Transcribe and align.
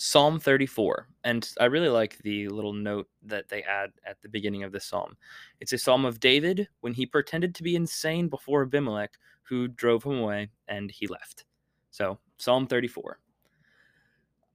Psalm 0.00 0.38
34. 0.38 1.08
And 1.24 1.50
I 1.60 1.64
really 1.64 1.88
like 1.88 2.18
the 2.18 2.46
little 2.48 2.72
note 2.72 3.08
that 3.24 3.48
they 3.48 3.64
add 3.64 3.90
at 4.06 4.22
the 4.22 4.28
beginning 4.28 4.62
of 4.62 4.70
the 4.70 4.78
psalm. 4.78 5.16
It's 5.60 5.72
a 5.72 5.78
psalm 5.78 6.04
of 6.04 6.20
David 6.20 6.68
when 6.82 6.92
he 6.92 7.04
pretended 7.04 7.52
to 7.56 7.64
be 7.64 7.74
insane 7.74 8.28
before 8.28 8.62
Abimelech, 8.62 9.18
who 9.42 9.66
drove 9.66 10.04
him 10.04 10.20
away, 10.20 10.50
and 10.68 10.88
he 10.88 11.08
left. 11.08 11.46
So, 11.90 12.20
Psalm 12.36 12.68
34. 12.68 13.18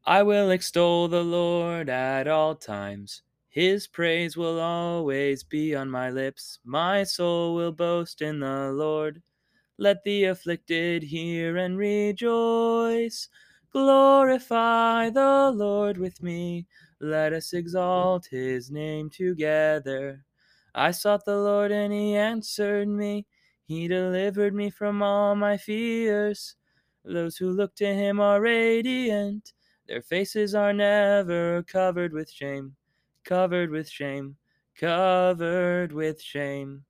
I 0.05 0.23
will 0.23 0.49
extol 0.49 1.09
the 1.09 1.23
Lord 1.23 1.89
at 1.89 2.29
all 2.29 2.55
times. 2.55 3.23
His 3.49 3.85
praise 3.85 4.37
will 4.37 4.61
always 4.61 5.43
be 5.43 5.75
on 5.75 5.89
my 5.89 6.09
lips. 6.09 6.59
My 6.63 7.03
soul 7.03 7.53
will 7.53 7.73
boast 7.73 8.21
in 8.21 8.39
the 8.39 8.71
Lord. 8.71 9.21
Let 9.77 10.05
the 10.05 10.23
afflicted 10.23 11.03
hear 11.03 11.57
and 11.57 11.77
rejoice. 11.77 13.27
Glorify 13.73 15.09
the 15.09 15.51
Lord 15.51 15.97
with 15.97 16.21
me. 16.21 16.67
Let 16.99 17.33
us 17.33 17.53
exalt 17.53 18.27
his 18.27 18.69
name 18.69 19.09
together. 19.09 20.23
I 20.75 20.91
sought 20.91 21.25
the 21.25 21.37
Lord 21.37 21.71
and 21.71 21.91
he 21.91 22.15
answered 22.15 22.87
me. 22.87 23.25
He 23.65 23.87
delivered 23.87 24.53
me 24.53 24.69
from 24.69 25.01
all 25.01 25.35
my 25.35 25.57
fears. 25.57 26.55
Those 27.03 27.35
who 27.35 27.49
look 27.49 27.73
to 27.77 27.91
him 27.91 28.19
are 28.19 28.39
radiant. 28.41 29.53
Their 29.87 30.03
faces 30.03 30.53
are 30.53 30.71
never 30.71 31.63
covered 31.63 32.13
with 32.13 32.29
shame. 32.29 32.75
Covered 33.25 33.71
with 33.71 33.89
shame. 33.89 34.37
Covered 34.79 35.91
with 35.91 36.21
shame. 36.21 36.85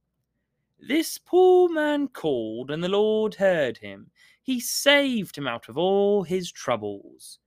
This 0.86 1.18
poor 1.18 1.70
man 1.70 2.10
called, 2.10 2.70
and 2.70 2.84
the 2.84 2.90
Lord 2.90 3.36
heard 3.36 3.78
him. 3.78 4.12
He 4.42 4.60
saved 4.60 5.38
him 5.38 5.48
out 5.48 5.70
of 5.70 5.78
all 5.78 6.24
his 6.24 6.52
troubles. 6.52 7.40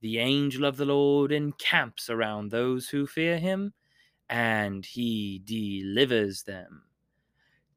The 0.00 0.18
angel 0.18 0.64
of 0.64 0.76
the 0.76 0.86
Lord 0.86 1.30
encamps 1.30 2.10
around 2.10 2.50
those 2.50 2.88
who 2.88 3.06
fear 3.06 3.38
him, 3.38 3.74
and 4.28 4.84
he 4.84 5.40
delivers 5.44 6.42
them. 6.42 6.82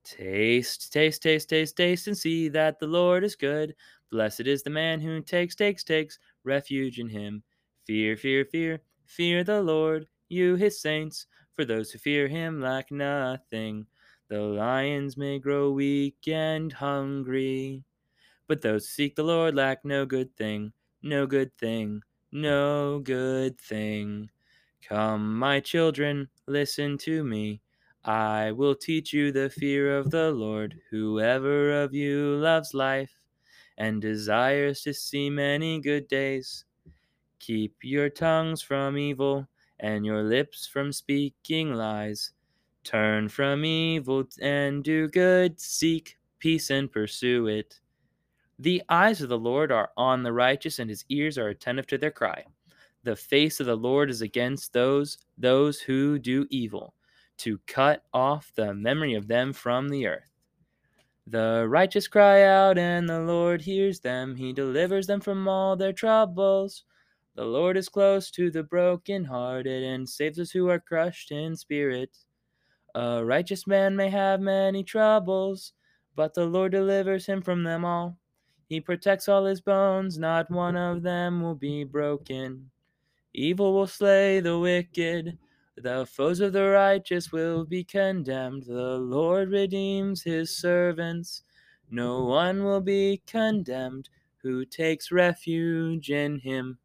Taste, 0.03 0.91
taste, 0.91 1.21
taste, 1.21 1.47
taste, 1.47 1.77
taste, 1.77 2.07
and 2.07 2.17
see 2.17 2.49
that 2.49 2.79
the 2.79 2.87
Lord 2.87 3.23
is 3.23 3.35
good. 3.35 3.75
Blessed 4.09 4.47
is 4.47 4.63
the 4.63 4.71
man 4.71 4.99
who 4.99 5.21
takes, 5.21 5.53
takes, 5.53 5.83
takes 5.83 6.17
refuge 6.43 6.97
in 6.97 7.07
him. 7.07 7.43
Fear, 7.85 8.17
fear, 8.17 8.45
fear, 8.45 8.81
fear 9.05 9.43
the 9.43 9.61
Lord, 9.61 10.07
you 10.29 10.55
his 10.55 10.81
saints, 10.81 11.27
for 11.55 11.65
those 11.65 11.91
who 11.91 11.99
fear 11.99 12.27
him 12.27 12.59
lack 12.61 12.89
nothing. 12.89 13.85
The 14.29 14.41
lions 14.41 15.17
may 15.17 15.39
grow 15.39 15.71
weak 15.71 16.27
and 16.27 16.71
hungry, 16.71 17.83
but 18.47 18.61
those 18.61 18.85
who 18.85 18.91
seek 18.91 19.15
the 19.15 19.23
Lord 19.23 19.55
lack 19.55 19.83
no 19.83 20.05
good 20.05 20.35
thing, 20.35 20.73
no 21.01 21.27
good 21.27 21.55
thing, 21.57 22.01
no 22.31 22.99
good 22.99 23.59
thing. 23.59 24.29
Come, 24.87 25.37
my 25.37 25.59
children, 25.59 26.29
listen 26.47 26.97
to 26.99 27.23
me. 27.23 27.61
I 28.05 28.51
will 28.51 28.75
teach 28.75 29.13
you 29.13 29.31
the 29.31 29.49
fear 29.49 29.97
of 29.97 30.11
the 30.11 30.31
Lord. 30.31 30.81
Whoever 30.89 31.83
of 31.83 31.93
you 31.93 32.35
loves 32.35 32.73
life 32.73 33.11
and 33.77 34.01
desires 34.01 34.81
to 34.83 34.93
see 34.93 35.29
many 35.29 35.79
good 35.79 36.07
days, 36.07 36.65
keep 37.39 37.75
your 37.81 38.09
tongues 38.09 38.61
from 38.61 38.97
evil 38.97 39.47
and 39.79 40.05
your 40.05 40.23
lips 40.23 40.67
from 40.67 40.91
speaking 40.91 41.73
lies. 41.73 42.31
Turn 42.83 43.29
from 43.29 43.63
evil 43.63 44.25
and 44.41 44.83
do 44.83 45.07
good, 45.07 45.59
seek 45.59 46.17
peace 46.39 46.69
and 46.69 46.91
pursue 46.91 47.47
it. 47.47 47.79
The 48.59 48.83
eyes 48.89 49.21
of 49.21 49.29
the 49.29 49.37
Lord 49.37 49.71
are 49.71 49.91
on 49.97 50.23
the 50.23 50.33
righteous, 50.33 50.79
and 50.79 50.89
his 50.89 51.05
ears 51.09 51.37
are 51.37 51.47
attentive 51.47 51.87
to 51.87 51.97
their 51.97 52.11
cry. 52.11 52.45
The 53.03 53.15
face 53.15 53.59
of 53.59 53.65
the 53.65 53.75
Lord 53.75 54.09
is 54.09 54.21
against 54.21 54.73
those 54.73 55.17
those 55.37 55.79
who 55.79 56.19
do 56.19 56.45
evil, 56.49 56.93
to 57.37 57.57
cut 57.67 58.03
off 58.13 58.51
the 58.55 58.73
memory 58.73 59.13
of 59.15 59.27
them 59.27 59.53
from 59.53 59.89
the 59.89 60.07
earth. 60.07 60.29
The 61.27 61.65
righteous 61.69 62.07
cry 62.07 62.43
out, 62.43 62.77
and 62.77 63.07
the 63.07 63.21
Lord 63.21 63.61
hears 63.61 64.01
them. 64.01 64.35
He 64.35 64.51
delivers 64.51 65.07
them 65.07 65.21
from 65.21 65.47
all 65.47 65.75
their 65.75 65.93
troubles. 65.93 66.83
The 67.35 67.45
Lord 67.45 67.77
is 67.77 67.89
close 67.89 68.29
to 68.31 68.51
the 68.51 68.63
brokenhearted 68.63 69.83
and 69.83 70.07
saves 70.07 70.37
those 70.37 70.51
who 70.51 70.69
are 70.69 70.79
crushed 70.79 71.31
in 71.31 71.55
spirit. 71.55 72.15
A 72.95 73.25
righteous 73.25 73.65
man 73.65 73.95
may 73.95 74.09
have 74.09 74.39
many 74.39 74.83
troubles, 74.83 75.73
but 76.15 76.33
the 76.33 76.45
Lord 76.45 76.73
delivers 76.73 77.25
him 77.25 77.41
from 77.41 77.63
them 77.63 77.83
all. 77.83 78.17
He 78.69 78.79
protects 78.79 79.27
all 79.27 79.45
his 79.45 79.61
bones, 79.61 80.17
not 80.17 80.51
one 80.51 80.75
of 80.75 81.01
them 81.01 81.41
will 81.41 81.55
be 81.55 81.83
broken. 81.83 82.69
Evil 83.33 83.73
will 83.73 83.87
slay 83.87 84.39
the 84.39 84.59
wicked, 84.59 85.37
the 85.75 86.05
foes 86.05 86.39
of 86.39 86.53
the 86.53 86.69
righteous 86.69 87.31
will 87.31 87.65
be 87.65 87.83
condemned. 87.83 88.63
The 88.63 88.97
Lord 88.99 89.49
redeems 89.49 90.21
his 90.21 90.55
servants, 90.55 91.43
no 91.89 92.23
one 92.25 92.63
will 92.63 92.81
be 92.81 93.23
condemned 93.25 94.09
who 94.43 94.65
takes 94.65 95.11
refuge 95.11 96.11
in 96.11 96.39
him. 96.39 96.77